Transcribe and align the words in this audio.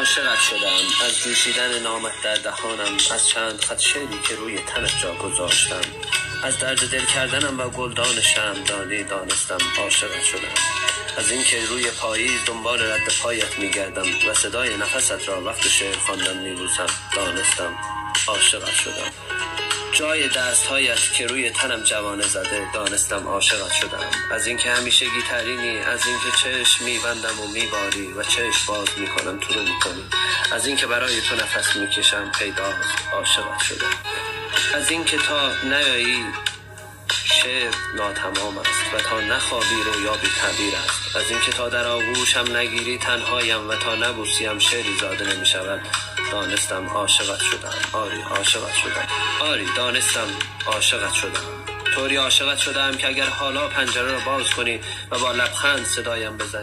عاشقت 0.00 0.40
شدم. 0.40 1.06
از 1.06 1.18
جوشیدن 1.18 1.78
نامت 1.82 2.12
در 2.24 2.34
دهانم 2.34 2.96
از 3.14 3.28
چند 3.28 3.60
خط 3.60 3.80
شعری 3.80 4.18
که 4.28 4.34
روی 4.34 4.58
تنت 4.58 4.98
جا 5.02 5.14
گذاشتم. 5.14 5.80
از 6.42 6.58
درد 6.58 6.90
دل 6.90 7.04
کردنم 7.04 7.60
و 7.60 7.68
گلدان 7.68 8.20
شمعدانی 8.20 9.04
دانستم 9.04 9.58
عاشقت 9.78 10.24
شدم. 10.24 10.54
از 11.16 11.30
اینکه 11.30 11.66
روی 11.66 11.90
پاییز 11.90 12.40
دنبال 12.46 12.92
رد 12.92 13.12
پایت 13.22 13.58
میگردم 13.58 14.06
و 14.28 14.34
صدای 14.34 14.76
نفست 14.76 15.28
را 15.28 15.42
وقت 15.42 15.68
شعر 15.68 15.96
خواندن 15.96 16.36
میبوسم 16.36 16.86
دانستم 17.16 17.74
عاشقت 18.26 18.74
شدم. 18.74 19.10
جای 19.92 20.28
دستهایت 20.28 21.12
که 21.12 21.26
روی 21.26 21.50
تنم 21.50 21.82
جوانه 21.84 22.26
زده 22.26 22.72
دانستم 22.74 23.28
عاشقت 23.28 23.72
شدم. 23.72 24.10
از 24.30 24.46
اینکه 24.46 24.70
همیشگی 24.70 25.22
ترینی 25.30 25.78
از 25.78 26.06
اینکه 26.06 26.30
چشم 26.42 26.84
میبندم 26.84 27.40
و 27.40 27.46
میباری 27.46 28.12
و 28.12 28.22
چشم 28.22 28.66
باز 28.66 28.88
می‌کنم 28.96 29.40
تو 29.40 29.54
رو 29.54 29.60
می‌کنی. 29.60 30.04
از 30.52 30.66
اینکه 30.66 30.86
برای 30.86 31.20
تو 31.20 31.36
نفس 31.36 31.76
می‌کشم 31.76 32.32
پیداست 32.38 32.94
عاشقت 33.12 33.62
شدم. 33.62 33.94
از 34.74 34.90
اینکه 34.90 35.16
تا 35.18 35.52
نیایی 35.64 36.24
شعر 37.24 37.74
ناتمام 37.94 38.58
است 38.58 38.94
و 38.94 38.98
تا 38.98 39.20
نخوابی 39.20 39.82
رویا 39.84 40.12
بی 40.12 40.28
تعبیر 40.28 40.74
است. 40.76 41.16
از 41.16 41.30
اینکه 41.30 41.52
تا 41.52 41.68
در 41.68 41.86
آغوشم 41.86 42.56
نگیری 42.56 42.98
تنهایم 42.98 43.68
و 43.68 43.74
تا 43.74 43.94
نبوسیم 43.94 44.58
شعری 44.58 44.96
زاده 45.00 45.36
نمی 45.36 45.46
شود 45.46 45.80
دانستم 46.32 46.86
عاشقت 46.86 47.40
شدم. 47.40 47.74
آری 47.92 48.22
عاشقت 48.22 48.74
شدم. 48.74 49.06
آری 49.40 49.66
دانستم 49.76 50.28
عاشقت 50.66 51.12
شدم. 51.12 51.40
طوری 51.94 52.16
عاشقت 52.16 52.58
شدم 52.58 52.96
که 52.96 53.08
اگر 53.08 53.26
حالا 53.26 53.68
پنجره 53.68 54.12
را 54.12 54.18
باز 54.20 54.50
کنی 54.50 54.80
و 55.10 55.18
با 55.18 55.32
لبخند 55.32 55.86
صدایم 55.86 56.36
بزنی 56.36 56.50